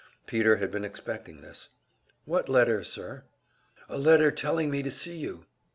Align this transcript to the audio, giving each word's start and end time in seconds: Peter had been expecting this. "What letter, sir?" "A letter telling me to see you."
Peter 0.25 0.55
had 0.55 0.71
been 0.71 0.83
expecting 0.83 1.41
this. 1.41 1.69
"What 2.25 2.49
letter, 2.49 2.83
sir?" 2.83 3.23
"A 3.87 3.99
letter 3.99 4.31
telling 4.31 4.71
me 4.71 4.81
to 4.81 4.89
see 4.89 5.15
you." 5.17 5.45